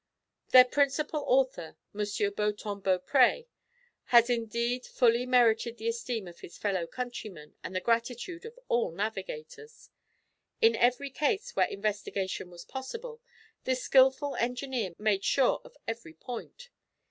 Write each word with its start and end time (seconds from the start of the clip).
Their 0.49 0.65
principal 0.65 1.23
author, 1.27 1.77
M. 1.93 1.99
Beautemps 1.99 2.63
Beaupré 2.81 3.45
has 4.05 4.31
indeed 4.31 4.83
fully 4.83 5.27
merited 5.27 5.77
the 5.77 5.89
esteem 5.89 6.27
of 6.27 6.39
his 6.39 6.57
fellow 6.57 6.87
countrymen 6.87 7.53
and 7.63 7.75
the 7.75 7.81
gratitude 7.81 8.43
of 8.43 8.57
all 8.67 8.89
navigators. 8.91 9.91
In 10.59 10.75
every 10.75 11.11
case 11.11 11.55
where 11.55 11.67
investigation 11.67 12.49
was 12.49 12.65
possible, 12.65 13.21
this 13.65 13.83
skilful 13.83 14.35
engineer 14.37 14.95
made 14.97 15.23
sure 15.23 15.61
of 15.63 15.77
every 15.87 16.15
point. 16.15 16.71